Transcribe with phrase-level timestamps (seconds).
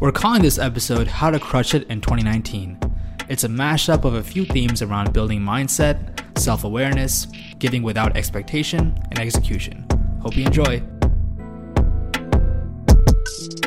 [0.00, 2.78] We're calling this episode How to Crush It in 2019.
[3.28, 7.26] It's a mashup of a few themes around building mindset, self awareness,
[7.58, 9.84] giving without expectation, and execution.
[10.22, 10.84] Hope you enjoy.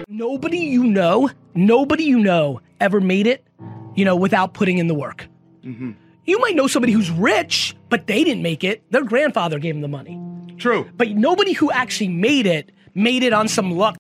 [0.08, 3.46] Nobody you know, nobody you know ever made it,
[3.96, 5.28] you know, without putting in the work.
[5.66, 5.92] Mm-hmm.
[6.24, 8.90] You might know somebody who's rich, but they didn't make it.
[8.90, 10.18] Their grandfather gave them the money.
[10.58, 10.90] True.
[10.96, 13.98] But nobody who actually made it made it on some luck.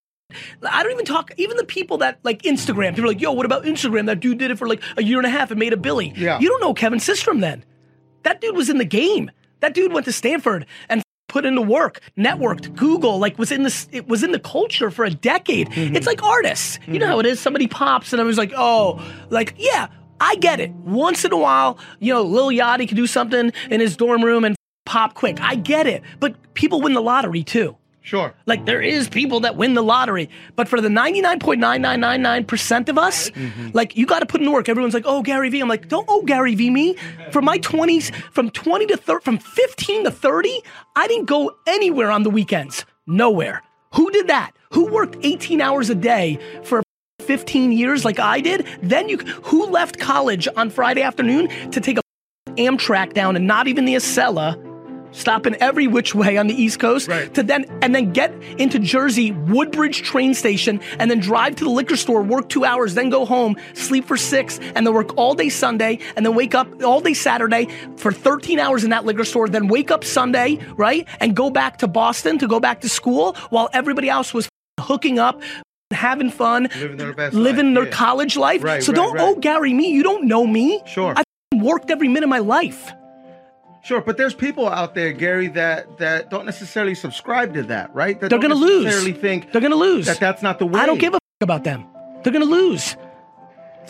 [0.64, 1.32] I don't even talk.
[1.38, 4.06] Even the people that like Instagram, people are like, "Yo, what about Instagram?
[4.06, 6.14] That dude did it for like a year and a half and made a billy."
[6.16, 6.40] Yeah.
[6.40, 7.64] You don't know Kevin Systrom then.
[8.24, 9.32] That dude was in the game.
[9.62, 13.88] That dude went to Stanford and put into work, networked, Google, like was in this.
[13.92, 15.70] It was in the culture for a decade.
[15.70, 15.96] Mm-hmm.
[15.96, 16.80] It's like artists.
[16.88, 17.12] You know mm-hmm.
[17.12, 17.40] how it is.
[17.40, 19.88] Somebody pops and I was like, "Oh, like yeah."
[20.24, 20.70] I get it.
[20.70, 24.44] Once in a while, you know, Lil Yachty could do something in his dorm room
[24.44, 25.42] and pop quick.
[25.42, 26.04] I get it.
[26.20, 27.76] But people win the lottery too.
[28.04, 28.34] Sure.
[28.48, 33.70] Like there is people that win the lottery, but for the 99.9999% of us, mm-hmm.
[33.74, 34.68] like you got to put in the work.
[34.68, 36.96] Everyone's like, "Oh, Gary V." I'm like, "Don't oh Gary V me."
[37.32, 40.62] From my 20s, from 20 to 30, from 15 to 30,
[40.96, 42.86] I didn't go anywhere on the weekends.
[43.06, 43.62] Nowhere.
[43.94, 44.52] Who did that?
[44.72, 46.82] Who worked 18 hours a day for
[47.20, 48.66] 15 years like I did?
[48.82, 52.02] Then you who left college on Friday afternoon to take a
[52.58, 54.56] Amtrak down and not even the Acela,
[55.12, 57.34] stopping every which way on the East Coast Right.
[57.34, 61.70] to then and then get into Jersey Woodbridge train station and then drive to the
[61.70, 65.34] liquor store, work two hours, then go home, sleep for six, and then work all
[65.36, 69.24] day Sunday, and then wake up all day Saturday for 13 hours in that liquor
[69.24, 72.90] store, then wake up Sunday, right, and go back to Boston to go back to
[72.90, 75.42] school while everybody else was hooking up.
[75.92, 77.92] Having fun, Living their best living their yeah.
[77.92, 78.64] college life.
[78.64, 79.22] Right, so right, don't right.
[79.24, 80.82] oh Gary me, you don't know me.
[80.86, 81.14] Sure.
[81.18, 81.24] I
[81.58, 82.94] worked every minute of my life.
[83.84, 88.20] Sure, but there's people out there, Gary, that that don't necessarily subscribe to that, right?
[88.20, 88.86] That They're gonna lose.
[88.86, 90.06] necessarily think They're gonna lose.
[90.06, 90.80] that that's not the way.
[90.80, 91.86] I don't give a f- about them.
[92.24, 92.96] They're gonna lose.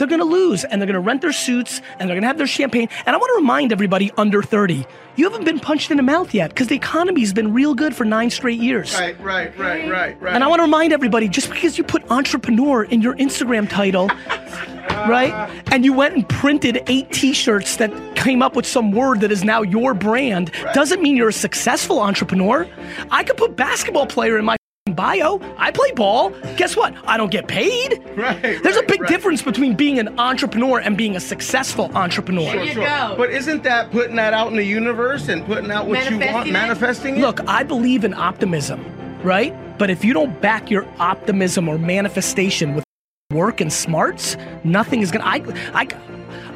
[0.01, 2.89] They're gonna lose, and they're gonna rent their suits, and they're gonna have their champagne.
[3.05, 4.83] And I want to remind everybody under 30,
[5.15, 8.03] you haven't been punched in the mouth yet, because the economy's been real good for
[8.03, 8.95] nine straight years.
[8.95, 10.33] Right, right, right, right, right.
[10.33, 14.07] And I want to remind everybody, just because you put entrepreneur in your Instagram title,
[15.07, 15.31] right?
[15.71, 19.43] And you went and printed eight t-shirts that came up with some word that is
[19.43, 22.67] now your brand, doesn't mean you're a successful entrepreneur.
[23.11, 24.60] I could put basketball player in my f***ing
[25.01, 25.39] bio.
[25.57, 26.29] I play ball.
[26.57, 26.93] Guess what?
[27.07, 27.99] I don't get paid.
[28.11, 29.09] Right, There's a big right.
[29.09, 32.51] difference between being an entrepreneur and being a successful entrepreneur.
[32.51, 32.83] There you Sure.
[32.85, 33.15] go.
[33.17, 36.19] But isn't that putting that out in the universe and putting out what you want,
[36.19, 36.53] Manifesting it?
[36.53, 37.21] manifesting it?
[37.21, 38.79] Look, I believe in optimism,
[39.23, 39.55] right?
[39.79, 42.83] But if you don't back your optimism or manifestation with
[43.31, 45.25] work and smarts, nothing is gonna.
[45.25, 45.41] I,
[45.73, 45.87] I,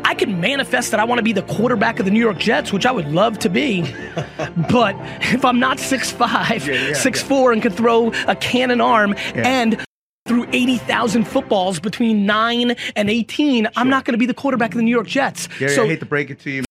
[0.05, 2.71] I can manifest that I want to be the quarterback of the New York Jets,
[2.71, 3.81] which I would love to be.
[4.71, 4.95] but
[5.33, 9.83] if I'm not 6'5, Yeah, yeah, 6'4, and can throw a cannon arm and
[10.27, 14.77] through 80,000 footballs between 9 and 18, I'm not going to be the quarterback of
[14.77, 15.47] the New York Jets.
[15.59, 16.63] Gary, so I hate to break it to you.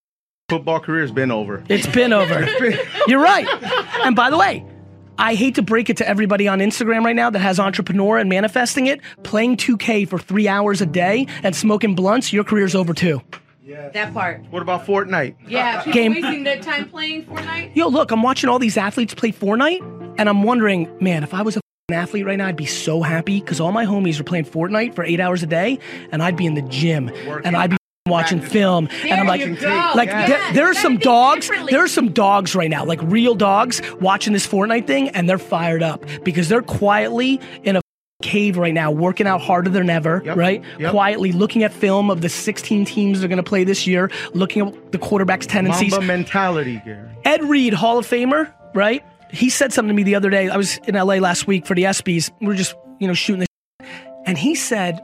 [0.48, 1.64] Football career's been over.
[1.68, 2.46] it's been over.
[3.08, 3.48] You're right.
[4.04, 4.64] And by the way,
[5.18, 8.28] I hate to break it to everybody on Instagram right now that has entrepreneur and
[8.28, 9.00] manifesting it.
[9.22, 13.20] Playing 2K for three hours a day and smoking blunts, your career's over too.
[13.62, 13.88] Yeah.
[13.90, 14.42] That part.
[14.50, 15.36] What about Fortnite?
[15.48, 17.74] Yeah, uh, people Game- wasting their time playing Fortnite.
[17.74, 21.40] Yo, look, I'm watching all these athletes play Fortnite, and I'm wondering, man, if I
[21.42, 24.24] was a f***ing athlete right now, I'd be so happy because all my homies are
[24.24, 25.78] playing Fortnite for eight hours a day,
[26.12, 27.08] and I'd be in the gym,
[27.44, 27.76] and I'd be
[28.06, 30.26] watching film, and I'm like, like Yeah.
[30.26, 34.34] there, there are some dogs there are some dogs right now like real dogs watching
[34.34, 37.80] this fortnite thing and they're fired up because they're quietly in a
[38.22, 40.36] cave right now working out harder than ever Yep.
[40.36, 40.90] right Yep.
[40.90, 44.68] quietly looking at film of the 16 teams they're going to play this year looking
[44.68, 47.08] at the quarterback's tendencies Mamba mentality, Gary.
[47.24, 50.58] ed reed hall of famer right he said something to me the other day i
[50.58, 53.46] was in la last week for the ESPYs we were just you know shooting
[53.80, 53.88] this
[54.26, 55.00] and he said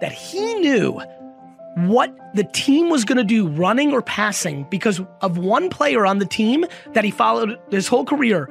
[0.00, 0.98] that he knew
[1.74, 6.18] what the team was going to do, running or passing, because of one player on
[6.18, 8.50] the team that he followed his whole career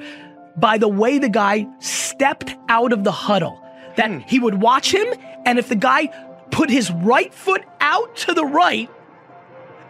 [0.58, 3.60] by the way the guy stepped out of the huddle.
[3.96, 4.20] That hmm.
[4.20, 5.08] he would watch him,
[5.46, 6.08] and if the guy
[6.52, 8.90] put his right foot out to the right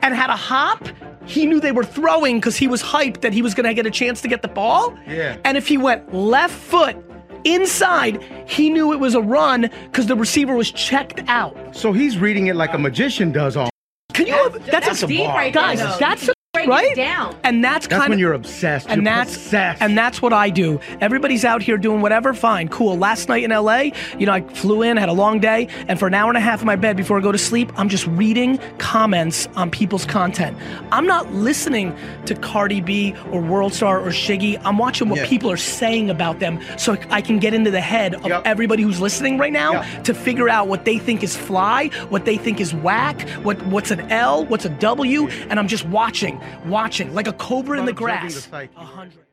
[0.01, 0.87] and had a hop,
[1.25, 3.85] he knew they were throwing because he was hyped that he was going to get
[3.85, 4.97] a chance to get the ball.
[5.07, 5.37] Yeah.
[5.45, 6.97] And if he went left foot
[7.43, 11.55] inside, he knew it was a run because the receiver was checked out.
[11.75, 13.69] So he's reading it like a magician does all.
[14.13, 14.49] Can you?
[14.59, 15.35] That's, That's a deep bar.
[15.35, 15.79] right there, guys.
[15.79, 15.97] though.
[15.99, 16.95] That's a Break it right?
[16.95, 17.35] down.
[17.43, 18.87] And that's, That's kind when of you're obsessed.
[18.89, 19.81] and You're that's possessed.
[19.81, 20.79] and that's what I do.
[20.99, 22.33] Everybody's out here doing whatever.
[22.33, 22.97] Fine, cool.
[22.97, 26.07] Last night in LA, you know, I flew in, had a long day, and for
[26.07, 28.05] an hour and a half in my bed before I go to sleep, I'm just
[28.07, 30.57] reading comments on people's content.
[30.91, 31.95] I'm not listening
[32.25, 34.59] to Cardi B or Worldstar or Shiggy.
[34.65, 35.27] I'm watching what Yeah.
[35.27, 38.41] people are saying about them, so I can get into the head of Yep.
[38.45, 40.03] everybody who's listening right now Yep.
[40.05, 43.91] to figure out what they think is fly, what they think is whack, what what's
[43.91, 47.93] an L, what's a W, and I'm just watching, watching like a cobra in the
[47.93, 48.35] grass.
[48.35, 48.73] the psyche.
[48.77, 49.25] A hundred.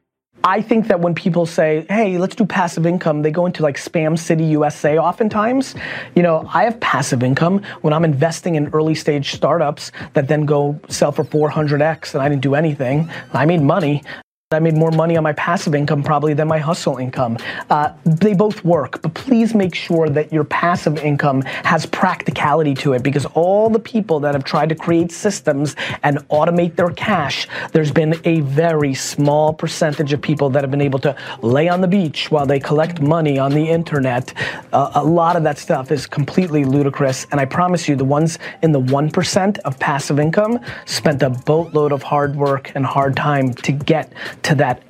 [0.44, 3.76] I think that when people say, hey, let's do passive income, they go into like
[3.76, 5.74] Spam City USA oftentimes.
[6.14, 10.46] You know, I have passive income when I'm investing in early stage startups that then
[10.46, 13.10] go sell for 400x and I didn't do anything.
[13.32, 14.02] I made money.
[14.50, 17.36] I made more money on my passive income probably than my hustle income.
[17.68, 22.94] Uh, they both work, but please make sure that your passive income has practicality to
[22.94, 27.46] it because all the people that have tried to create systems and automate their cash,
[27.72, 31.82] there's been a very small percentage of people that have been able to lay on
[31.82, 34.32] the beach while they collect money on the internet.
[34.72, 38.38] Uh, a lot of that stuff is completely ludicrous, and I promise you, the ones
[38.62, 43.52] in the 1% of passive income spent a boatload of hard work and hard time
[43.52, 44.10] to get
[44.44, 44.82] to that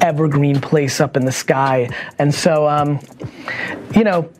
[0.00, 1.88] evergreen place up in the sky.
[2.18, 3.00] And so, um,
[3.94, 4.30] you know,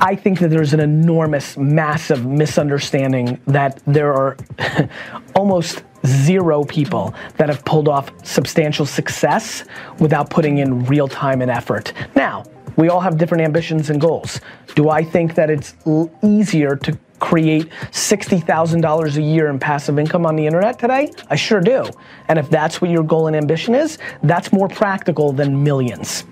[0.00, 4.36] I think that there's an enormous, massive misunderstanding that there are
[5.36, 9.64] almost zero people that have pulled off substantial success
[10.00, 11.92] without putting in real time and effort.
[12.16, 12.44] Now,
[12.76, 14.40] we all have different ambitions and goals.
[14.74, 15.74] Do I think that it's
[16.22, 21.12] easier to create $60,000 a year in passive income on the internet today?
[21.30, 21.88] I sure do.
[22.28, 26.24] And if that's what your goal and ambition is, that's more practical than millions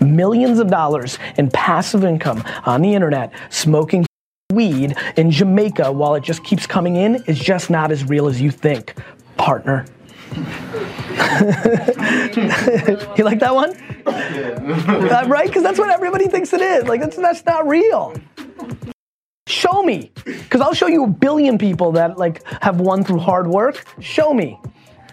[0.00, 4.04] millions of dollars in passive income on the internet, smoking
[4.52, 8.40] weed in Jamaica while it just keeps coming in is just not as real as
[8.40, 8.94] you think,
[9.36, 9.86] partner.
[10.36, 10.42] you
[13.24, 13.74] like that one?
[14.06, 15.46] Uh, right?
[15.46, 16.84] Because that's what everybody thinks it is.
[16.84, 18.14] Like, that's, that's not real.
[19.46, 20.10] Show me.
[20.24, 23.86] Because I'll show you a billion people that like have won through hard work.
[24.00, 24.58] Show me.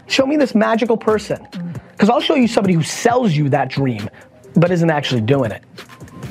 [0.08, 1.48] Show me this magical person.
[1.92, 4.10] Because I'll show you somebody who sells you that dream,
[4.56, 5.64] but isn't actually doing it.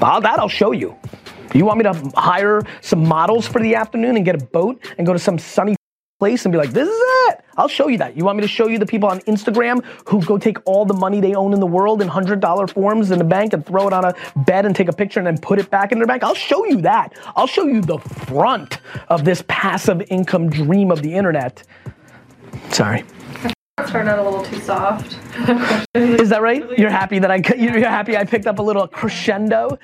[0.00, 0.96] That I'll show you.
[1.54, 5.06] You want me to hire some models for the afternoon and get a boat and
[5.06, 5.76] go to some sunny
[6.22, 7.44] place and be like, this is it.
[7.56, 8.16] I'll show you that.
[8.16, 10.94] You want me to show you the people on Instagram who go take all the
[10.94, 13.92] money they own in the world in $100 forms in the bank and throw it
[13.92, 14.14] on a
[14.46, 16.22] bed and take a picture and then put it back in their bank?
[16.22, 17.12] I'll show you that.
[17.34, 18.78] I'll show you the front
[19.08, 21.64] of this passive income dream of the internet.
[22.70, 23.02] Sorry.
[23.88, 25.18] Turned out a little too soft.
[25.96, 26.62] Is that right?
[26.78, 29.76] You're happy that I you're happy I picked up a little crescendo?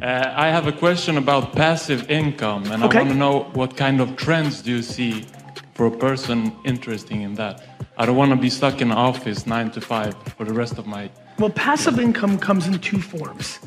[0.00, 2.98] Uh, I have a question about passive income, and Okay.
[2.98, 5.26] I want to know what kind of trends do you see
[5.74, 7.64] for a person interested in that?
[7.96, 10.78] I don't want to be stuck in an office nine to five for the rest
[10.78, 11.10] of my.
[11.40, 13.58] Well, passive income comes in two forms.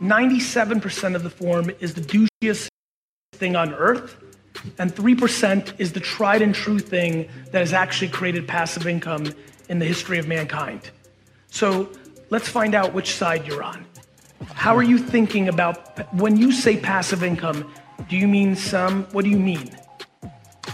[0.00, 2.68] 97% of the form is the douchiest
[3.34, 4.16] thing on earth,
[4.78, 9.26] and 3% is the tried and true thing that has actually created passive income
[9.68, 10.90] in the history of mankind.
[11.48, 11.90] So
[12.30, 13.84] let's find out which side you're on.
[14.54, 17.70] How are you thinking about when you say passive income?
[18.08, 19.04] Do you mean some?
[19.12, 19.70] What do you mean?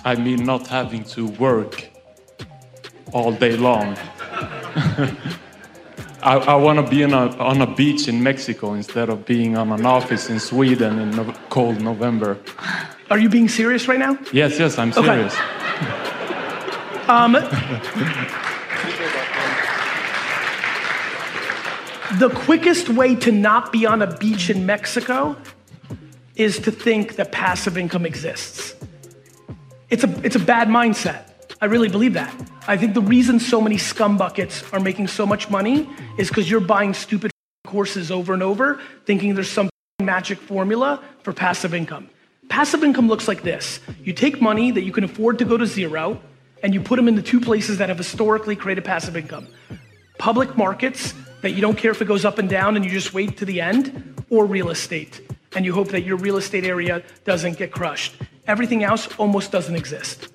[0.05, 1.89] I mean, not having to work
[3.13, 3.97] all day long.
[6.23, 9.57] I, I want to be on a, on a beach in Mexico instead of being
[9.57, 12.39] on an office in Sweden in no, cold November.
[13.11, 14.17] Are you being serious right now?
[14.33, 15.03] Yes, yes, I'm Okay.
[15.03, 15.37] serious.
[17.09, 17.37] Um,
[22.19, 25.37] the quickest way to not be on a beach in Mexico
[26.37, 28.75] is to think that passive income exists.
[29.91, 31.25] It's a, it's a bad mindset.
[31.61, 32.35] I really believe that.
[32.67, 36.51] I think the reason so many scum buckets are making so much money is because
[36.51, 37.31] you're buying stupid
[37.67, 39.71] courses over and over, thinking there's some
[40.01, 42.09] magic formula for passive income.
[42.49, 45.67] Passive income looks like this you take money that you can afford to go to
[45.67, 46.21] zero,
[46.63, 49.47] and you put them in the two places that have historically created passive income
[50.19, 53.13] public markets that you don't care if it goes up and down and you just
[53.13, 55.21] wait to the end, or real estate.
[55.55, 58.17] And you hope that your real estate area doesn't get crushed.
[58.47, 60.29] Everything else almost doesn't exist.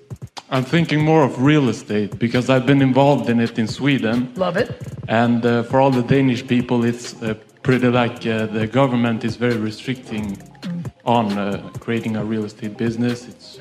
[0.50, 4.32] I'm thinking more of real estate because I've been involved in it in Sweden.
[4.36, 4.70] Love it.
[5.08, 9.36] And uh, for all the Danish people, it's uh, pretty like uh, the government is
[9.36, 10.38] very restricting
[11.04, 13.28] on uh, creating a real estate business.
[13.28, 13.58] It's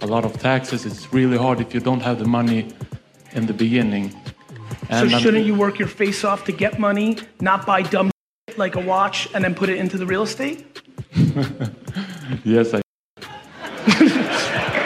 [0.00, 0.84] a lot of taxes.
[0.84, 2.74] It's really hard if you don't have the money
[3.32, 4.14] in the beginning.
[4.90, 8.10] So I'm- shouldn't you work your face off to get money, not buy dumb
[8.48, 10.64] shit like a watch and then put it into the real estate?
[12.44, 12.80] Yes, I.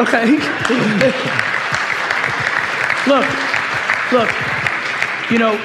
[0.00, 0.26] Okay.
[3.06, 3.26] look,
[4.12, 4.30] look,
[5.30, 5.58] you know,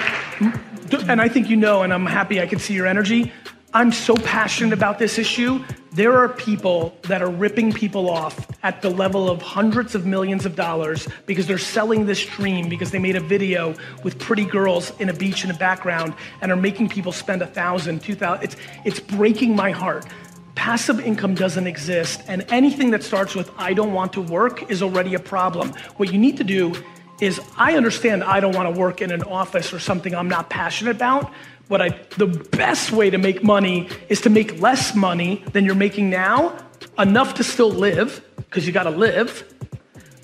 [1.07, 3.31] and I think you know, and I'm happy I can see your energy.
[3.77, 5.63] I'm so passionate about this issue.
[5.91, 10.47] There are people that are ripping people off at the level of hundreds of millions
[10.47, 14.99] of dollars because they're selling this dream because they made a video with pretty girls
[14.99, 18.45] in a beach in the background and are making people spend a thousand, two thousand.
[18.45, 20.07] It's, it's breaking my heart.
[20.55, 24.81] Passive income doesn't exist, and anything that starts with I don't want to work is
[24.81, 25.71] already a problem.
[25.97, 26.73] What you need to do
[27.21, 30.49] is I understand I don't want to work in an office or something I'm not
[30.49, 31.31] passionate about.
[31.67, 35.75] What I the best way to make money is to make less money than you're
[35.75, 36.57] making now,
[36.97, 39.43] enough to still live, because you gotta live,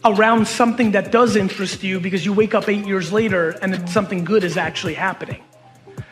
[0.06, 4.24] around something that does interest you because you wake up eight years later and something
[4.26, 5.42] good is actually happening.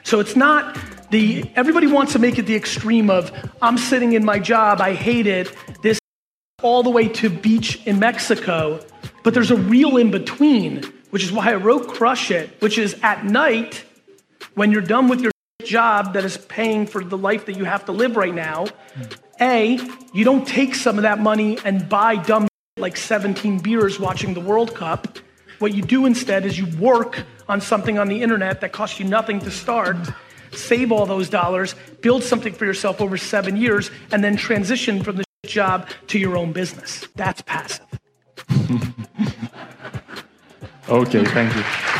[0.04, 0.78] So it's not
[1.12, 4.94] the everybody wants to make it the extreme of I'm sitting in my job, I
[4.94, 6.00] hate it, this
[6.64, 8.80] all the way to beach in Mexico
[9.24, 12.96] but there's a real in between, which is why I wrote Crush It, which is
[13.04, 13.84] at night
[14.56, 15.32] when you're done with your
[15.66, 18.66] job that is paying for the life that you have to live right now.
[19.40, 19.80] A,
[20.14, 24.40] you don't take some of that money and buy dumb like 17 beers watching the
[24.40, 25.18] World Cup.
[25.60, 29.06] What you do instead is you work on something on the internet that costs you
[29.06, 29.98] nothing to start,
[30.52, 35.18] save all those dollars, build something for yourself over seven years, and then transition from
[35.18, 37.08] the job to your own business.
[37.16, 37.86] That's passive.
[40.90, 41.91] okay, thank you.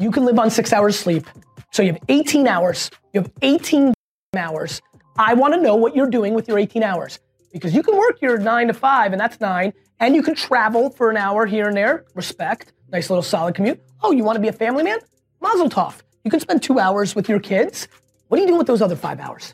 [0.00, 1.26] You can live on six hours sleep.
[1.72, 2.90] So you have 18 hours.
[3.12, 3.92] You have 18
[4.34, 4.80] hours.
[5.18, 7.20] I want to know what you're doing with your 18 hours
[7.52, 10.88] because you can work your nine to five, and that's nine, and you can travel
[10.88, 12.06] for an hour here and there.
[12.14, 12.72] Respect.
[12.90, 13.78] Nice little solid commute.
[14.02, 15.00] Oh, you want to be a family man?
[15.42, 16.00] Mazel tov.
[16.24, 17.86] You can spend two hours with your kids.
[18.28, 19.52] What are you doing with those other five hours?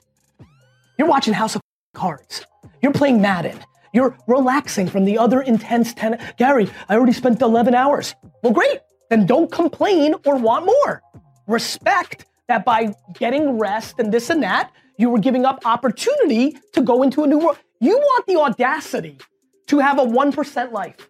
[0.96, 1.60] You're watching House of
[1.92, 2.46] Cards.
[2.82, 3.58] You're playing Madden.
[3.92, 6.20] You're relaxing from the other intense 10.
[6.36, 8.14] Gary, I already spent 11 hours.
[8.44, 8.78] Well, great.
[9.10, 11.02] Then don't complain or want more.
[11.46, 16.80] Respect that by getting rest and this and that, you were giving up opportunity to
[16.80, 17.58] go into a new world.
[17.80, 19.18] You want the audacity
[19.66, 21.08] to have a 1% life.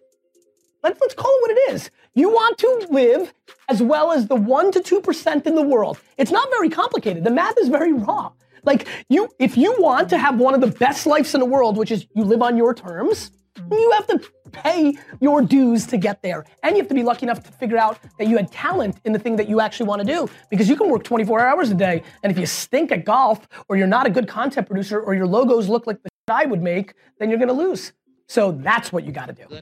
[0.83, 1.91] Let's, let's call it what it is.
[2.13, 3.33] You want to live
[3.69, 5.99] as well as the 1 to 2% in the world.
[6.17, 7.23] It's not very complicated.
[7.23, 8.31] The math is very raw.
[8.63, 11.77] Like you, if you want to have one of the best lives in the world,
[11.77, 13.31] which is you live on your terms,
[13.71, 14.21] you have to
[14.51, 16.45] pay your dues to get there.
[16.63, 19.13] And you have to be lucky enough to figure out that you had talent in
[19.13, 20.29] the thing that you actually want to do.
[20.49, 23.77] Because you can work 24 hours a day, and if you stink at golf, or
[23.77, 26.93] you're not a good content producer, or your logos look like the I would make,
[27.19, 27.93] then you're gonna lose.
[28.27, 29.61] So that's what you gotta do.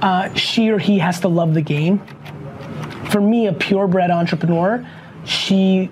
[0.00, 1.98] Uh, she or he has to love the game.
[3.10, 4.86] For me, a purebred entrepreneur,
[5.24, 5.90] she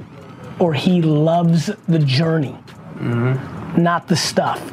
[0.61, 2.57] or he loves the journey,
[2.95, 3.83] mm-hmm.
[3.83, 4.73] not the stuff.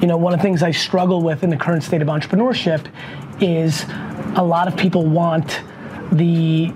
[0.00, 2.90] You know, one of the things I struggle with in the current state of entrepreneurship
[3.40, 3.84] is
[4.36, 5.60] a lot of people want
[6.12, 6.72] the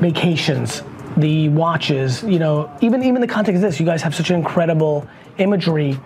[0.00, 0.82] vacations,
[1.16, 5.06] the watches, you know, even even the context of this, you guys have such incredible
[5.38, 5.98] imagery.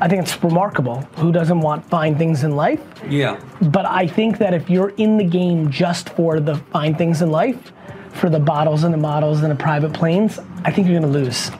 [0.00, 1.00] I think it's remarkable.
[1.16, 2.80] Who doesn't want fine things in life?
[3.08, 3.40] Yeah.
[3.62, 7.30] But I think that if you're in the game just for the fine things in
[7.30, 7.72] life,
[8.12, 11.50] for the bottles and the models and the private planes, I think you're gonna lose.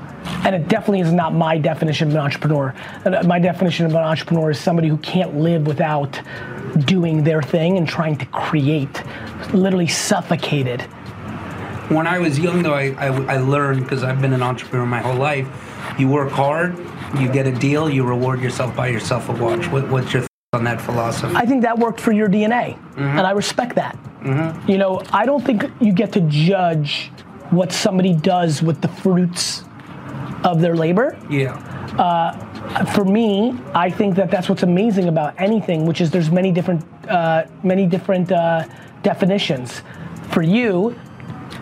[0.45, 2.75] And it definitely is not my definition of an entrepreneur.
[3.05, 6.21] Uh, my definition of an entrepreneur is somebody who can't live without
[6.85, 9.03] doing their thing and trying to create,
[9.53, 10.83] literally suffocated.
[11.89, 15.01] When I was young, though, I, I, I learned because I've been an entrepreneur my
[15.01, 15.49] whole life.
[15.99, 16.77] You work hard,
[17.19, 19.69] you get a deal, you reward yourself, buy yourself a watch.
[19.69, 21.35] What, what's your on that philosophy?
[21.37, 23.01] I think that worked for your DNA, mm-hmm.
[23.01, 23.97] and I respect that.
[24.23, 24.71] Mm-hmm.
[24.71, 27.11] You know, I don't think you get to judge
[27.51, 29.63] what somebody does with the fruits
[30.45, 31.19] of their labor.
[31.31, 31.55] Yeah.
[31.99, 36.53] Uh, for me, I think that that's what's amazing about anything, which is there's many
[36.53, 38.65] different, uh, many different uh,
[39.03, 39.83] definitions.
[40.31, 40.99] For you,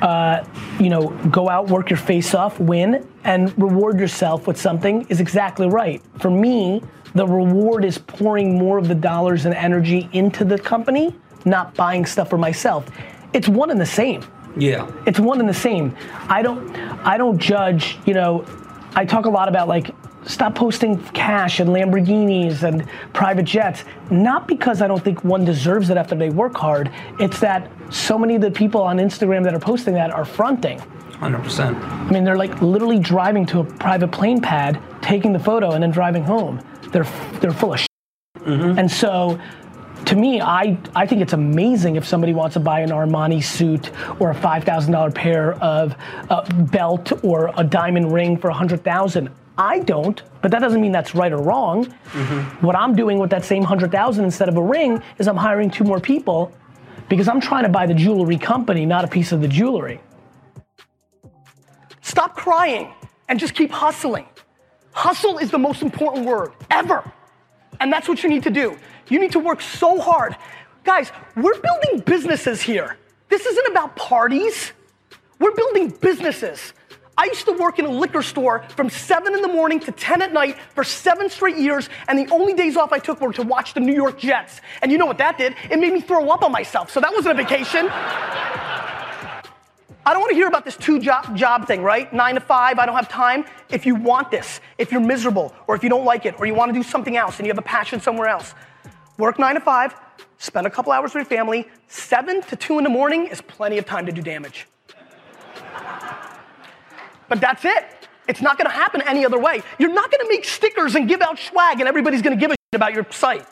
[0.00, 0.44] uh,
[0.80, 5.20] you know, go out, work your face off, win, and reward yourself with something is
[5.20, 6.02] exactly right.
[6.18, 6.82] For me,
[7.14, 11.14] the reward is pouring more of the dollars and energy into the company,
[11.44, 12.86] not buying stuff for myself.
[13.32, 14.24] It's one and the same.
[14.56, 14.90] Yeah.
[15.06, 15.96] It's one and the same.
[16.28, 18.44] I don't I don't judge, you know,
[18.94, 19.90] I talk a lot about like
[20.24, 23.84] stop posting cash and Lamborghinis and private jets.
[24.10, 26.90] Not because I don't think one deserves it after they work hard.
[27.18, 30.78] It's that so many of the people on Instagram that are posting that are fronting.
[30.78, 31.74] 100%.
[31.82, 35.82] I mean, they're like literally driving to a private plane pad, taking the photo, and
[35.82, 36.60] then driving home
[36.94, 37.06] they're
[37.40, 37.80] they're full of.
[38.38, 38.78] Mm-hmm.
[38.78, 39.38] And so
[40.06, 43.90] to me, I, I think it's amazing if somebody wants to buy an Armani suit
[44.20, 45.94] or a $5,000 pair of
[46.30, 49.30] uh, belt or a diamond ring for 100,000.
[49.56, 51.84] I don't, but that doesn't mean that's right or wrong.
[52.60, 55.84] What I'm doing with that same 100,000 instead of a ring is I'm hiring two
[55.84, 56.52] more people
[57.08, 60.00] because I'm trying to buy the jewelry company, not a piece of the jewelry.
[62.02, 62.92] Stop crying
[63.28, 64.26] and just keep hustling.
[64.92, 67.04] Hustle is the most important word ever.
[67.80, 68.76] And that's what you need to do.
[69.08, 70.36] You need to work so hard.
[70.84, 72.96] Guys, we're building businesses here.
[73.28, 74.72] This isn't about parties.
[75.38, 76.72] We're building businesses.
[77.16, 80.22] I used to work in a liquor store from 7 in the morning to 10
[80.22, 83.42] at night for seven straight years, and the only days off I took were to
[83.42, 84.60] watch the New York Jets.
[84.82, 85.54] And you know what that did?
[85.70, 87.88] It made me throw up on myself, so that wasn't a vacation.
[90.06, 92.12] I don't want to hear about this two job, job thing, right?
[92.12, 93.46] Nine to five, I don't have time.
[93.70, 96.54] If you want this, if you're miserable, or if you don't like it, or you
[96.54, 98.54] want to do something else and you have a passion somewhere else,
[99.18, 99.94] work nine to five,
[100.38, 101.68] spend a couple hours with your family.
[101.88, 104.66] Seven to two in the morning is plenty of time to do damage.
[107.28, 108.08] But that's it.
[108.28, 109.62] It's not gonna happen any other way.
[109.78, 112.76] You're not gonna make stickers and give out swag and everybody's gonna give a shit
[112.76, 113.46] about your site.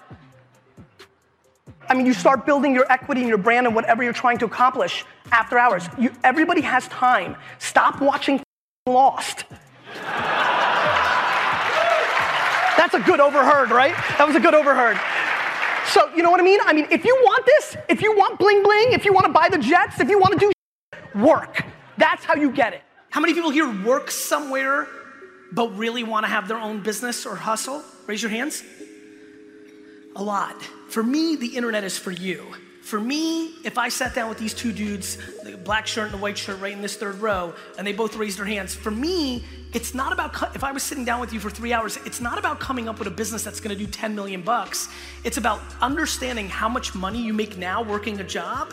[1.88, 4.46] I mean, you start building your equity and your brand and whatever you're trying to
[4.46, 5.86] accomplish after hours.
[5.98, 7.36] You, everybody has time.
[7.58, 8.40] Stop watching
[8.86, 9.44] Lost.
[12.76, 13.94] That's a good overheard, right?
[14.18, 14.98] That was a good overheard.
[15.92, 16.58] So, you know what I mean?
[16.64, 19.32] I mean, if you want this, if you want bling bling, if you want to
[19.32, 21.62] buy the jets, if you want to do work,
[21.98, 22.80] that's how you get it.
[23.10, 24.88] How many people here work somewhere
[25.52, 27.82] but really want to have their own business or hustle?
[28.06, 28.64] Raise your hands.
[30.16, 30.62] A lot.
[30.88, 32.54] For me, the internet is for you.
[32.82, 36.18] For me, if I sat down with these two dudes, the black shirt and the
[36.18, 39.44] white shirt right in this third row, and they both raised their hands, for me,
[39.72, 42.38] it's not about, if I was sitting down with you for three hours, it's not
[42.38, 44.88] about coming up with a business that's gonna do 10 million bucks.
[45.22, 48.72] It's about understanding how much money you make now working a job,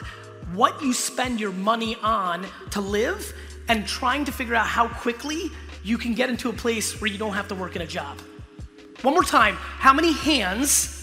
[0.53, 3.33] what you spend your money on to live,
[3.67, 5.51] and trying to figure out how quickly
[5.83, 8.19] you can get into a place where you don't have to work in a job.
[9.03, 10.98] One more time, how many hands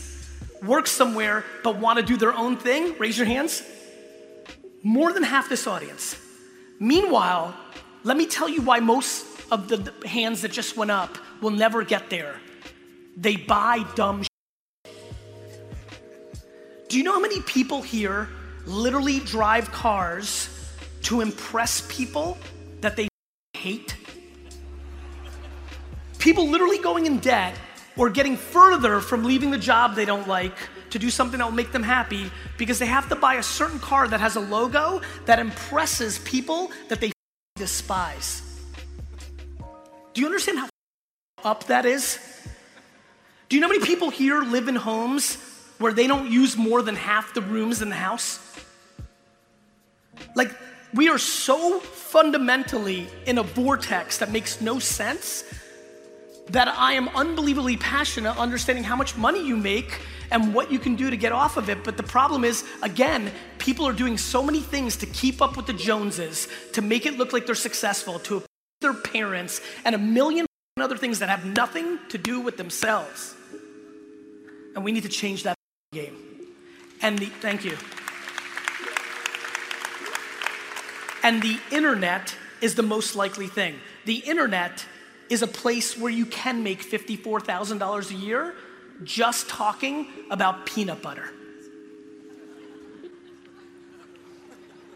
[0.63, 2.97] work somewhere but want to do their own thing?
[2.99, 3.63] Raise your hands.
[4.83, 6.17] More than half this audience.
[6.79, 7.55] Meanwhile,
[8.05, 11.83] let me tell you why most of the hands that just went up will never
[11.85, 12.41] get there.
[13.17, 14.95] They buy dumb shit.
[16.89, 18.29] Do you know how many people here
[18.65, 20.49] literally drive cars
[21.03, 22.39] to impress people
[22.81, 23.09] that they
[23.55, 23.97] hate?
[26.19, 27.57] People literally going in debt
[27.97, 30.57] or getting further from leaving the job they don't like
[30.91, 33.79] to do something that will make them happy because they have to buy a certain
[33.79, 37.13] car that has a logo that impresses people that they
[37.57, 38.43] despise.
[40.15, 40.69] Do you understand how
[41.45, 42.19] up that is?
[43.49, 45.37] Do you know how many people here live in homes
[45.79, 48.43] where they don't use more than half the rooms in the house?
[50.35, 50.51] Like,
[50.95, 55.45] we are so fundamentally in a vortex that makes no sense
[56.49, 60.97] that I am unbelievably passionate understanding how much money you make and what you can
[60.97, 61.85] do to get off of it.
[61.85, 65.67] But the problem is, again, people are doing so many things to keep up with
[65.67, 68.43] the Joneses, to make it look like they're successful, to
[68.81, 70.47] their parents, and a million
[70.79, 73.35] other things that have nothing to do with themselves.
[74.75, 75.57] And we need to change that
[75.93, 76.15] game.
[77.01, 77.77] And the, thank you.
[81.23, 83.77] And the internet is the most likely thing.
[84.05, 84.85] The internet
[85.29, 88.55] is a place where you can make $54,000 a year
[89.05, 91.31] just talking about peanut butter.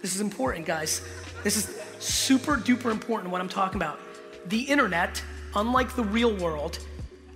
[0.02, 1.02] This is important, guys.
[1.44, 4.00] This is super duper important what I'm talking about.
[4.46, 5.22] The internet,
[5.54, 6.78] unlike the real world,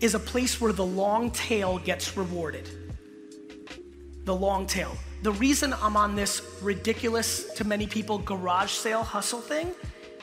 [0.01, 2.69] is a place where the long tail gets rewarded.
[4.25, 4.97] The long tail.
[5.23, 9.71] The reason I'm on this ridiculous to many people garage sale hustle thing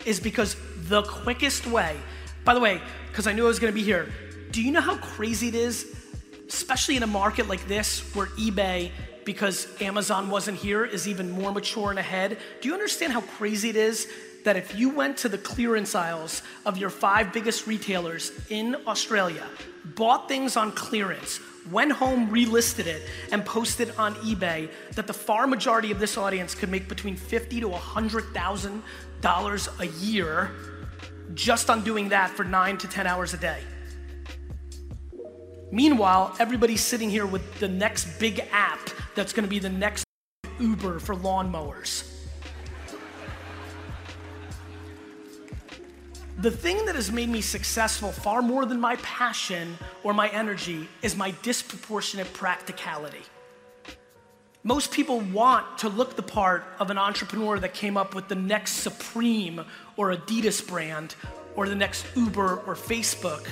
[0.06, 0.56] is because
[0.88, 1.96] the quickest way,
[2.44, 4.12] by the way, because I knew I was gonna be here,
[4.52, 5.96] do you know how crazy it is,
[6.48, 8.92] especially in a market like this where eBay,
[9.24, 12.38] because Amazon wasn't here, is even more mature and ahead?
[12.60, 14.08] Do you understand how crazy it is
[14.44, 19.46] that if you went to the clearance aisles of your five biggest retailers in Australia,
[19.86, 21.40] bought things on clearance,
[21.72, 26.56] went home, relisted it, and posted on eBay, that the far majority of this audience
[26.56, 28.82] could make between fifty to hundred thousand
[29.22, 30.50] dollars a year
[31.34, 33.62] just on doing that for nine to ten hours a day.
[35.72, 38.80] Meanwhile, everybody's sitting here with the next big app
[39.16, 40.04] that's gonna be the next
[40.60, 42.08] Uber for lawnmowers.
[46.40, 50.90] The thing that has made me successful far more than my passion or my energy
[51.04, 53.22] is my disproportionate practicality.
[54.64, 58.36] Most people want to look the part of an entrepreneur that came up with the
[58.36, 59.66] next Supreme
[59.98, 61.16] or Adidas brand
[61.56, 63.48] or the next Uber or Facebook,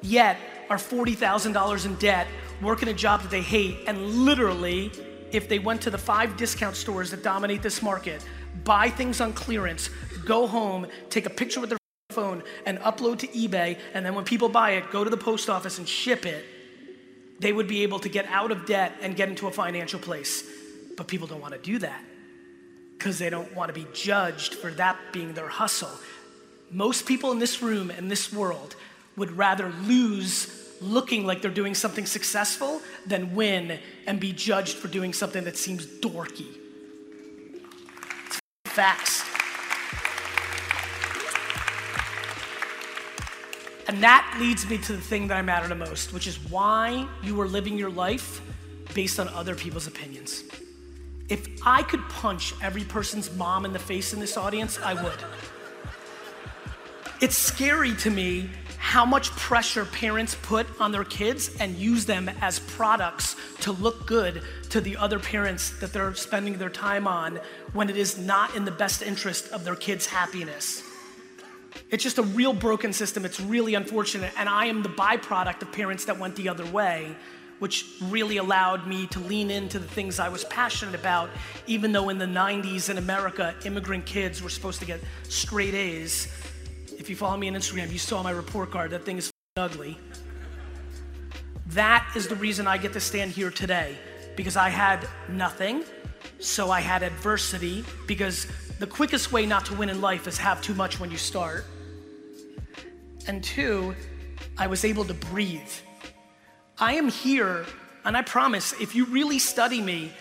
[0.00, 0.38] yet
[0.70, 2.28] are $40,000 in debt,
[2.62, 4.92] working a job that they hate, and literally,
[5.32, 8.24] if they went to the five discount stores that dominate this market,
[8.62, 9.90] buy things on clearance,
[10.24, 11.78] go home, take a picture with their
[12.10, 15.50] phone, and upload to eBay, and then when people buy it, go to the post
[15.50, 16.44] office and ship it,
[17.38, 20.44] they would be able to get out of debt and get into a financial place.
[20.96, 22.02] But people don't want to do that
[22.96, 25.90] because they don't want to be judged for that being their hustle.
[26.70, 28.76] Most people in this room and this world
[29.16, 34.88] would rather lose looking like they're doing something successful than win and be judged for
[34.88, 36.46] doing something that seems dorky.
[38.66, 39.23] Facts.
[43.86, 47.06] And that leads me to the thing that I matter the most, which is why
[47.22, 48.40] you are living your life
[48.94, 50.44] based on other people's opinions.
[51.28, 55.24] If I could punch every person's mom in the face in this audience, I would.
[57.20, 62.30] It's scary to me how much pressure parents put on their kids and use them
[62.40, 67.40] as products to look good to the other parents that they're spending their time on
[67.72, 70.83] when it is not in the best interest of their kids' happiness.
[71.90, 73.24] It's just a real broken system.
[73.24, 74.32] It's really unfortunate.
[74.36, 77.14] And I am the byproduct of parents that went the other way,
[77.60, 81.30] which really allowed me to lean into the things I was passionate about,
[81.66, 86.26] even though in the 90s in America, immigrant kids were supposed to get straight A's.
[86.98, 88.90] If you follow me on Instagram, you saw my report card.
[88.90, 89.98] That thing is ugly.
[91.68, 93.96] That is the reason I get to stand here today,
[94.36, 95.84] because I had nothing,
[96.38, 98.46] so I had adversity, because
[98.78, 101.64] the quickest way not to win in life is have too much when you start.
[103.26, 103.94] And two,
[104.58, 105.72] I was able to breathe.
[106.78, 107.64] I am here,
[108.04, 110.12] and I promise, if you really study me,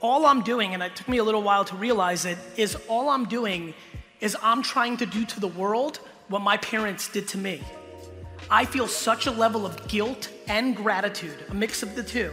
[0.00, 3.08] all I'm doing, and it took me a little while to realize it, is all
[3.08, 3.74] I'm doing
[4.20, 7.62] is I'm trying to do to the world what my parents did to me.
[8.50, 12.32] I feel such a level of guilt and gratitude, a mix of the two,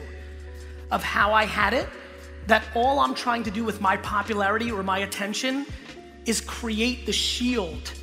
[0.92, 1.90] of how I had it
[2.48, 5.66] that all I'm trying to do with my popularity or my attention
[6.26, 7.94] is create the shield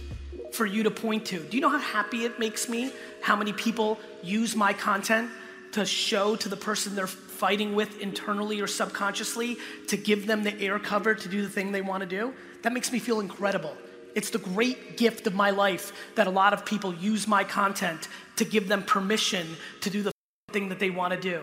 [0.61, 1.39] for you to point to.
[1.39, 2.93] Do you know how happy it makes me
[3.23, 5.31] how many people use my content
[5.73, 9.57] to show to the person they're fighting with internally or subconsciously
[9.89, 12.35] to give them the air cover to do the thing they want to do?
[12.61, 13.75] That makes me feel incredible.
[14.15, 18.09] It's the great gift of my life that a lot of people use my content
[18.37, 20.13] to give them permission to do the
[20.53, 21.41] thing that they want to do.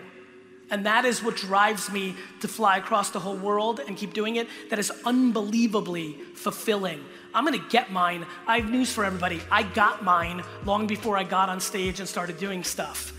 [0.69, 4.35] And that is what drives me to fly across the whole world and keep doing
[4.35, 4.47] it.
[4.69, 7.03] That is unbelievably fulfilling.
[7.33, 8.25] I'm gonna get mine.
[8.47, 9.41] I have news for everybody.
[9.51, 13.13] I got mine long before I got on stage and started doing stuff.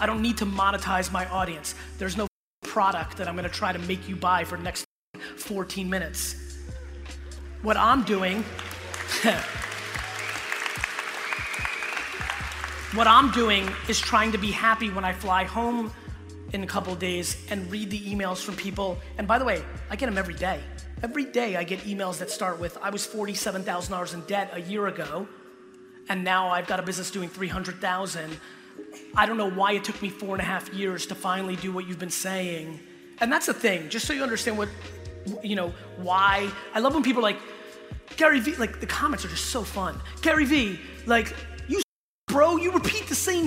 [0.00, 1.74] I don't need to monetize my audience.
[1.98, 2.26] There's no
[2.62, 4.84] product that I'm gonna try to make you buy for the next
[5.36, 6.36] 14 minutes.
[7.62, 8.42] What I'm doing,
[12.94, 15.92] what I'm doing is trying to be happy when I fly home
[16.52, 18.98] in a couple days and read the emails from people.
[19.18, 20.60] And by the way, I get them every day.
[21.04, 24.86] Every day I get emails that start with, I was $47,000 in debt a year
[24.86, 25.28] ago,
[26.08, 28.40] and now I've got a business doing 300,000.
[29.14, 31.72] I don't know why it took me four and a half years to finally do
[31.72, 32.80] what you've been saying.
[33.20, 34.70] And that's the thing, just so you understand what,
[35.42, 36.50] you know, why.
[36.72, 37.36] I love when people like,
[38.16, 40.00] Gary V, like the comments are just so fun.
[40.22, 41.36] Gary V, like,
[41.68, 41.82] you
[42.28, 43.46] bro, you repeat the same.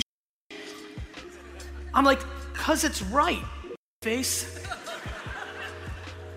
[1.91, 2.19] I'm like,
[2.53, 3.41] because it's right,
[4.03, 4.66] face.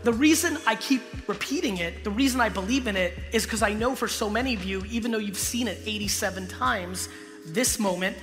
[0.02, 3.74] The reason I keep repeating it, the reason I believe in it, is because I
[3.74, 7.10] know for so many of you, even though you've seen it 87 times,
[7.46, 8.16] this moment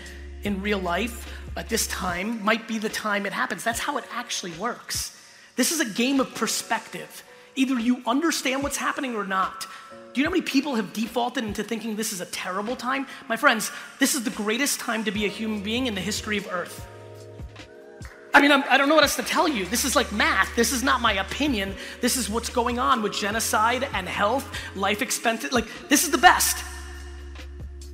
[0.44, 3.63] in real life at this time might be the time it happens.
[3.63, 5.22] That's how it actually works.
[5.56, 7.24] This is a game of perspective.
[7.56, 9.68] Either you understand what's happening or not.
[10.13, 13.06] Do you know how many people have defaulted into thinking this is a terrible time?
[13.28, 16.38] My friends, this is the greatest time to be a human being in the history
[16.38, 16.88] of Earth.
[18.38, 19.65] I mean, I'm, I do not know what else to tell you.
[19.65, 20.56] This is like math.
[20.56, 21.73] This is not my opinion.
[22.02, 25.52] This is what's going on with genocide and health, life expectancy.
[25.52, 26.63] Like, this is the best.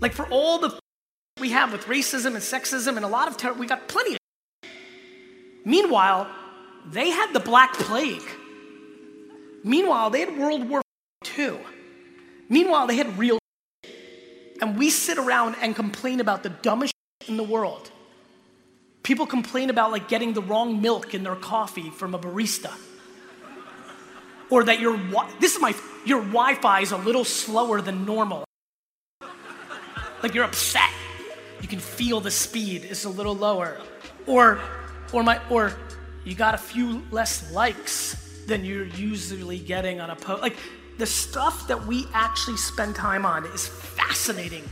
[0.01, 0.77] Like, for all the
[1.39, 4.19] we have with racism and sexism and a lot of terror, we got plenty of.
[5.65, 6.29] Meanwhile,
[6.87, 8.29] they had the Black Plague.
[9.63, 10.81] Meanwhile, they had World War
[11.37, 11.57] II.
[12.49, 13.39] Meanwhile, they had real.
[14.59, 16.93] And we sit around and complain about the dumbest
[17.29, 17.92] in the world.
[19.03, 22.71] People complain about like getting the wrong milk in their coffee from a barista.
[24.49, 24.97] Or that your
[25.39, 28.45] this is my your Wi-Fi is a little slower than normal.
[30.21, 30.89] Like you're upset.
[31.61, 33.81] You can feel the speed is a little lower.
[34.25, 34.59] Or
[35.11, 35.73] or my or
[36.23, 40.41] you got a few less likes than you're usually getting on a post.
[40.41, 40.55] Like
[40.97, 44.63] the stuff that we actually spend time on is fascinating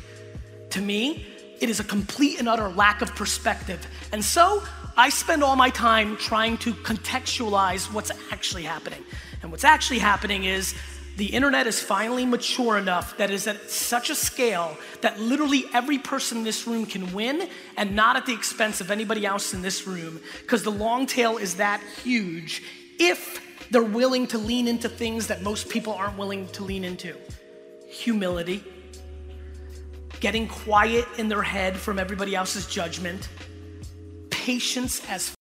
[0.71, 1.25] To me,
[1.62, 3.86] it is a complete and utter lack of perspective.
[4.12, 4.63] And so
[4.97, 9.04] I spend all my time trying to contextualize what's actually happening.
[9.41, 10.74] And what's actually happening is
[11.17, 15.97] the internet is finally mature enough that is at such a scale that literally every
[15.97, 17.47] person in this room can win
[17.78, 21.38] and not at the expense of anybody else in this room because the long tail
[21.38, 22.63] is that huge
[22.97, 27.15] if they're willing to lean into things that most people aren't willing to lean into
[27.89, 28.63] humility,
[30.21, 33.27] getting quiet in their head from everybody else's judgment,
[34.29, 35.36] patience as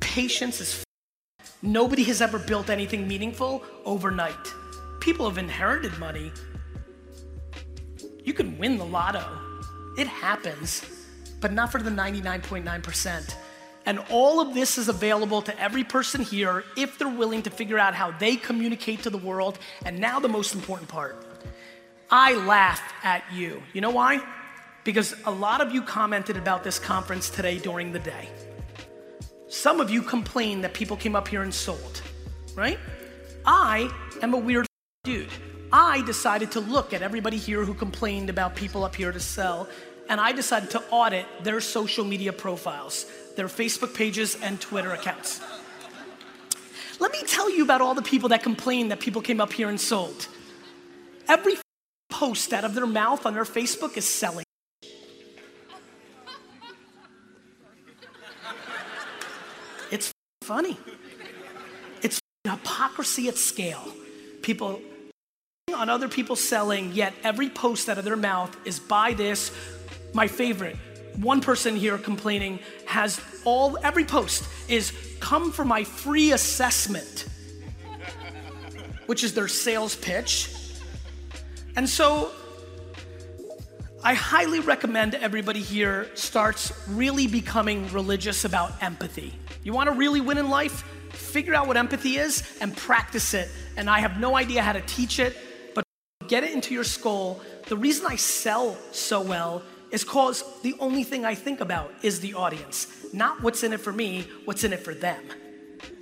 [0.00, 0.84] patience is
[1.64, 4.52] Nobody has ever built anything meaningful overnight.
[5.00, 6.30] People have inherited money.
[8.22, 9.24] You can win the lotto,
[9.96, 10.84] it happens,
[11.40, 13.34] but not for the 99.9%.
[13.86, 17.78] And all of this is available to every person here if they're willing to figure
[17.78, 19.58] out how they communicate to the world.
[19.86, 21.33] And now, the most important part
[22.16, 23.60] I laugh at you.
[23.72, 24.20] You know why?
[24.84, 28.28] Because a lot of you commented about this conference today during the day.
[29.48, 32.02] Some of you complained that people came up here and sold,
[32.54, 32.78] right?
[33.44, 33.90] I
[34.22, 34.64] am a weird
[35.02, 35.28] dude.
[35.72, 39.68] I decided to look at everybody here who complained about people up here to sell,
[40.08, 45.40] and I decided to audit their social media profiles, their Facebook pages, and Twitter accounts.
[47.00, 49.68] Let me tell you about all the people that complained that people came up here
[49.68, 50.28] and sold.
[51.26, 51.56] Every
[52.14, 54.44] post out of their mouth on their Facebook is selling.
[59.90, 60.78] It's funny.
[62.02, 63.84] It's hypocrisy at scale.
[64.42, 64.80] People
[65.74, 69.50] on other people selling, yet every post out of their mouth is buy this.
[70.12, 70.76] My favorite,
[71.16, 77.26] one person here complaining has all, every post is come for my free assessment,
[79.06, 80.63] which is their sales pitch.
[81.76, 82.30] And so
[84.02, 89.34] I highly recommend everybody here starts really becoming religious about empathy.
[89.62, 90.84] You want to really win in life?
[91.10, 93.48] Figure out what empathy is and practice it.
[93.76, 95.36] And I have no idea how to teach it,
[95.74, 95.84] but
[96.28, 97.40] get it into your skull.
[97.66, 102.20] The reason I sell so well is because the only thing I think about is
[102.20, 105.22] the audience, not what's in it for me, what's in it for them.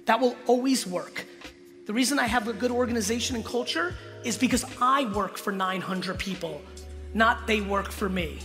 [0.07, 1.25] That will always work.
[1.87, 6.19] The reason I have a good organization and culture is because I work for 900
[6.19, 6.63] people,
[7.15, 8.39] not they work for me.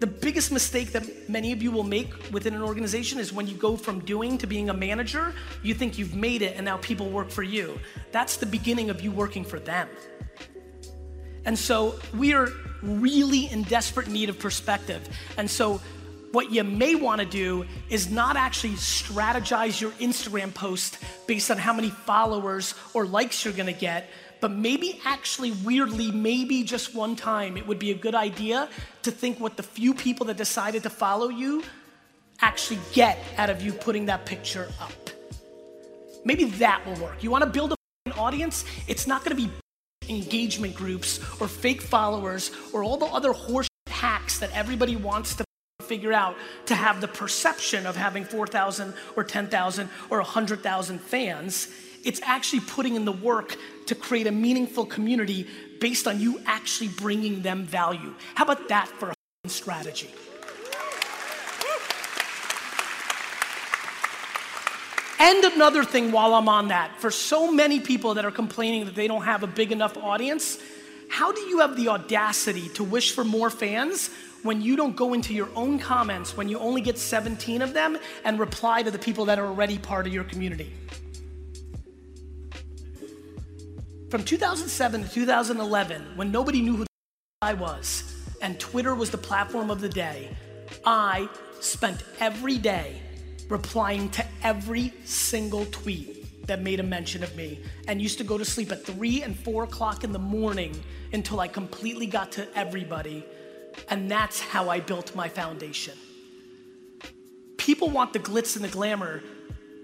[0.00, 3.54] The biggest mistake that many of you will make within an organization is when you
[3.54, 5.32] go from doing to being a manager,
[5.62, 7.78] you think you've made it and now people work for you.
[8.10, 9.88] That's the beginning of you working for them.
[11.44, 12.48] And so we are
[12.82, 15.08] really in desperate need of perspective.
[15.38, 15.80] And so
[16.32, 21.58] what you may want to do is not actually strategize your Instagram post based on
[21.58, 24.08] how many followers or likes you're going to get,
[24.42, 28.68] but maybe actually, weirdly, maybe just one time, it would be a good idea
[29.02, 31.62] to think what the few people that decided to follow you
[32.40, 35.10] actually get out of you putting that picture up.
[36.24, 37.22] Maybe that will work.
[37.22, 37.72] You want to build
[38.04, 38.64] an audience?
[38.88, 39.48] It's not going to be
[40.12, 45.44] engagement groups or fake followers or all the other horse hacks that everybody wants to
[45.82, 46.34] figure out
[46.66, 51.68] to have the perception of having 4,000 or 10,000 or 100,000 fans.
[52.04, 55.46] It's actually putting in the work to create a meaningful community
[55.80, 58.14] based on you actually bringing them value.
[58.34, 59.12] How about that for
[59.44, 60.10] a strategy?
[65.18, 68.96] And another thing while I'm on that, for so many people that are complaining that
[68.96, 70.58] they don't have a big enough audience,
[71.08, 74.10] how do you have the audacity to wish for more fans
[74.42, 77.98] when you don't go into your own comments, when you only get 17 of them,
[78.24, 80.72] and reply to the people that are already part of your community?
[84.12, 86.84] From 2007 to 2011, when nobody knew who
[87.40, 90.36] I was, and Twitter was the platform of the day,
[90.84, 93.00] I spent every day
[93.48, 98.36] replying to every single tweet that made a mention of me and used to go
[98.36, 100.78] to sleep at 3 and 4 o'clock in the morning
[101.14, 103.24] until I completely got to everybody.
[103.88, 105.96] And that's how I built my foundation.
[107.56, 109.22] People want the glitz and the glamour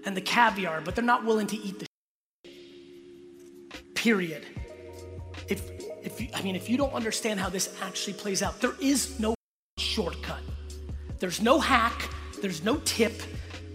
[0.05, 1.88] and the caviar, but they're not willing to eat the
[3.99, 4.45] period.
[5.49, 5.69] If,
[6.01, 9.19] if you, I mean, if you don't understand how this actually plays out, there is
[9.19, 9.35] no
[9.77, 10.39] shortcut.
[11.19, 12.09] There's no hack,
[12.41, 13.21] there's no tip,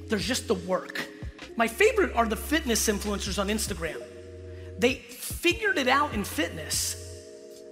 [0.08, 1.06] there's just the work.
[1.56, 4.02] My favorite are the fitness influencers on Instagram.
[4.78, 7.00] They figured it out in fitness.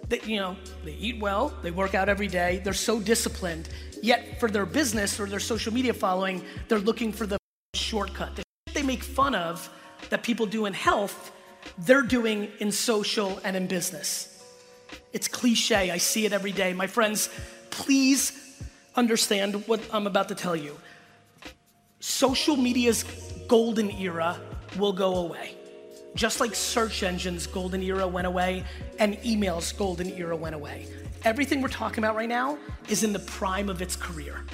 [0.08, 3.70] That you know, they eat well, they work out every day, they're so disciplined.
[4.02, 7.38] Yet for their business or their social media following, they're looking for the
[7.72, 8.36] shortcut.
[8.36, 8.42] The
[8.74, 9.70] they make fun of
[10.10, 11.32] that people do in health
[11.78, 14.28] they're doing in social and in business.
[15.12, 15.90] It's cliche.
[15.90, 16.72] I see it every day.
[16.72, 17.28] My friends,
[17.70, 18.60] please
[18.94, 20.76] understand what I'm about to tell you.
[22.00, 23.04] Social media's
[23.48, 24.38] golden era
[24.78, 25.56] will go away.
[26.14, 28.64] Just like search engines' golden era went away
[28.98, 30.86] and email's golden era went away.
[31.24, 34.44] Everything we're talking about right now is in the prime of its career.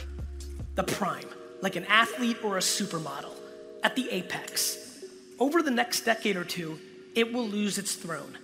[0.74, 1.24] The prime,
[1.62, 3.32] like an athlete or a supermodel,
[3.82, 5.02] at the apex.
[5.40, 6.78] Over the next decade or two,
[7.14, 8.38] it will lose its throne.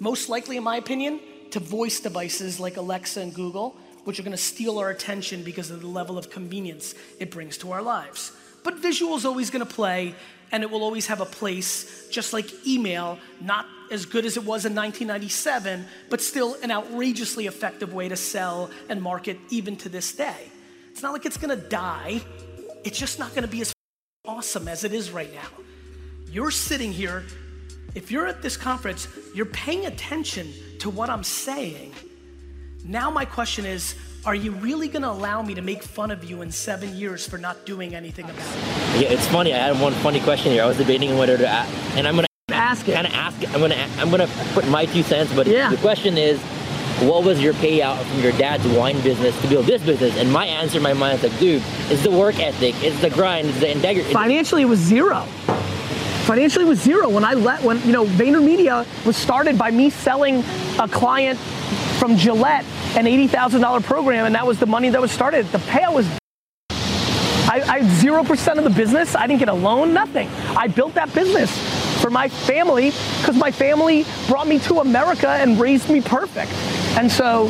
[0.00, 4.36] Most likely, in my opinion, to voice devices like Alexa and Google, which are gonna
[4.36, 8.32] steal our attention because of the level of convenience it brings to our lives.
[8.62, 10.14] But visual is always gonna play,
[10.52, 14.44] and it will always have a place, just like email, not as good as it
[14.44, 19.88] was in 1997, but still an outrageously effective way to sell and market even to
[19.88, 20.50] this day.
[20.90, 22.20] It's not like it's gonna die,
[22.84, 23.72] it's just not gonna be as
[24.26, 25.48] awesome as it is right now.
[26.30, 27.24] You're sitting here,
[27.94, 31.94] if you're at this conference, you're paying attention to what I'm saying.
[32.84, 33.94] Now, my question is
[34.26, 37.28] are you really going to allow me to make fun of you in seven years
[37.28, 39.02] for not doing anything about it?
[39.02, 39.52] Yeah, it's funny.
[39.52, 40.62] I had one funny question here.
[40.62, 42.94] I was debating whether to ask, and I'm going to ask it.
[42.94, 43.36] Kind of ask.
[43.52, 43.78] I'm going to.
[43.98, 45.34] I'm going to put my two cents.
[45.34, 45.68] But Yeah.
[45.68, 46.40] the question is,
[47.02, 50.16] what was your payout from your dad's wine business to build this business?
[50.16, 53.10] And my answer in my mind is like, dude, it's the work ethic, it's the
[53.10, 54.10] grind, it's the integrity.
[54.10, 55.26] Financially, it was zero.
[56.26, 60.42] Financially, was zero when I let when you know VaynerMedia was started by me selling
[60.78, 61.38] a client
[61.98, 62.64] from Gillette
[62.96, 65.46] an eighty thousand dollar program, and that was the money that was started.
[65.46, 66.06] The payout was.
[67.46, 69.14] I, I had zero percent of the business.
[69.14, 70.28] I didn't get a loan, nothing.
[70.56, 71.50] I built that business
[72.00, 76.52] for my family because my family brought me to America and raised me perfect.
[76.96, 77.46] And so,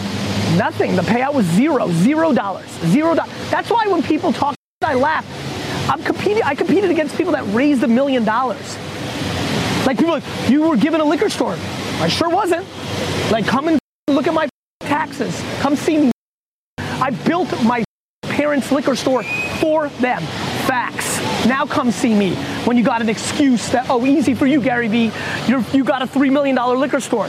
[0.56, 0.96] nothing.
[0.96, 3.32] The payout was zero, zero dollars, zero dollars.
[3.50, 5.43] That's why when people talk, I laugh.
[5.88, 6.42] I'm competing.
[6.42, 8.77] I competed against people that raised a million dollars.
[9.87, 11.57] Like people, like, you were given a liquor store.
[12.01, 12.66] I sure wasn't.
[13.31, 14.49] Like, come and look at my
[14.81, 15.42] taxes.
[15.61, 16.11] Come see me.
[16.79, 17.85] I built my
[18.23, 19.23] parents' liquor store
[19.61, 20.23] for them.
[20.66, 21.18] Facts.
[21.47, 24.88] Now come see me when you got an excuse that, oh, easy for you, Gary
[24.88, 25.12] Vee.
[25.47, 27.29] You're, you got a $3 million liquor store.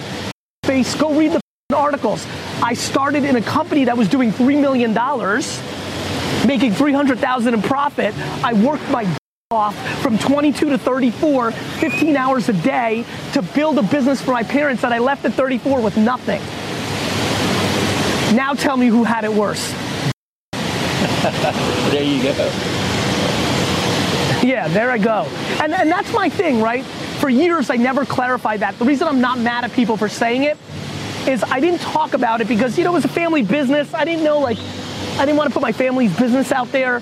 [0.63, 2.25] Face, go read the articles.
[2.63, 4.93] I started in a company that was doing $3 million,
[6.45, 8.13] making 300,000 in profit.
[8.43, 9.17] I worked my d
[9.51, 14.43] off from 22 to 34, 15 hours a day to build a business for my
[14.43, 16.41] parents that I left at 34 with nothing.
[18.35, 19.71] Now tell me who had it worse.
[21.91, 22.31] there you go.
[24.45, 25.27] Yeah, there I go.
[25.61, 26.83] And, and that's my thing, right?
[27.19, 28.77] For years, I never clarified that.
[28.77, 30.57] The reason I'm not mad at people for saying it
[31.27, 33.93] is I didn't talk about it because, you know, it was a family business.
[33.93, 34.57] I didn't know, like,
[35.17, 37.01] I didn't want to put my family's business out there.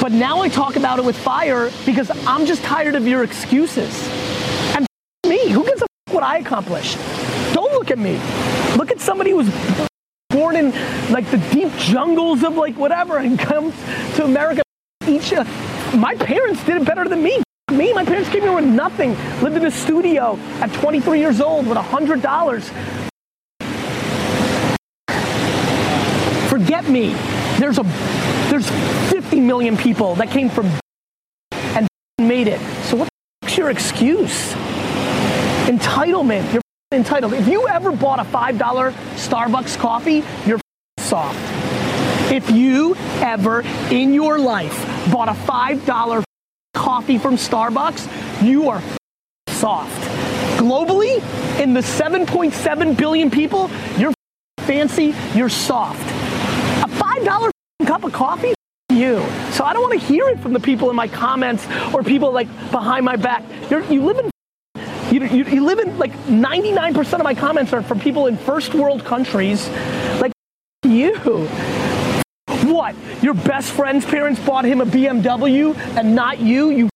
[0.00, 4.08] But now I talk about it with fire because I'm just tired of your excuses.
[4.74, 4.86] And
[5.28, 6.98] me, who gives a what I accomplished?
[7.54, 8.20] Don't look at me.
[8.76, 9.48] Look at somebody who's
[10.30, 10.72] born in
[11.12, 13.74] like the deep jungles of like whatever and comes
[14.16, 14.62] to America.
[15.06, 15.44] Each, uh,
[15.96, 17.42] my parents did it better than me.
[17.70, 19.10] Me, my parents came here with nothing.
[19.40, 23.11] Lived in a studio at 23 years old with $100.
[26.72, 27.12] Forget me.
[27.58, 27.82] There's a
[28.48, 28.70] there's
[29.10, 30.70] 50 million people that came from
[31.52, 31.86] and
[32.18, 32.60] made it.
[32.84, 33.10] So what's
[33.58, 34.54] your excuse?
[35.66, 36.50] Entitlement.
[36.50, 37.34] You're entitled.
[37.34, 40.58] If you ever bought a $5 Starbucks coffee, you're
[40.98, 41.38] soft.
[42.32, 46.24] If you ever in your life bought a $5
[46.72, 48.82] coffee from Starbucks, you are
[49.48, 50.00] soft.
[50.58, 51.20] Globally,
[51.60, 54.14] in the 7.7 billion people, you're
[54.60, 56.21] fancy, you're soft.
[57.12, 57.50] A $5
[57.86, 58.54] cup of coffee?
[58.90, 59.24] You.
[59.52, 62.32] So I don't want to hear it from the people in my comments or people
[62.32, 63.42] like behind my back.
[63.70, 64.30] You're, you live in
[65.10, 68.74] you, you, you live in like 99% of my comments are from people in first
[68.74, 69.68] world countries.
[70.20, 70.32] Like
[70.84, 71.16] you.
[72.64, 72.94] What?
[73.22, 76.70] Your best friend's parents bought him a BMW and not you?
[76.70, 76.88] You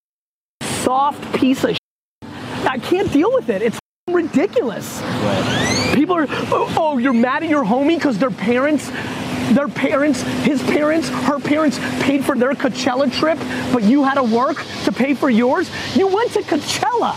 [0.63, 2.31] soft piece of shit.
[2.67, 3.61] I can't deal with it.
[3.61, 5.01] It's ridiculous.
[5.95, 8.91] People are, oh, oh, you're mad at your homie because their parents,
[9.55, 13.39] their parents, his parents, her parents paid for their Coachella trip,
[13.73, 15.71] but you had to work to pay for yours?
[15.97, 17.17] You went to Coachella.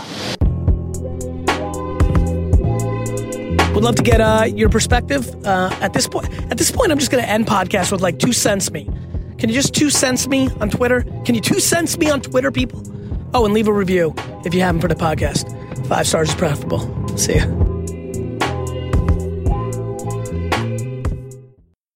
[3.74, 5.34] Would love to get uh, your perspective.
[5.46, 8.18] Uh, at this point, at this point, I'm just going to end podcast with like
[8.18, 8.84] two cents me.
[9.38, 11.02] Can you just two cents me on Twitter?
[11.24, 12.82] Can you two cents me on Twitter, people?
[13.32, 15.46] Oh, and leave a review if you haven't for the podcast.
[15.86, 17.16] Five stars is preferable.
[17.16, 17.69] See ya.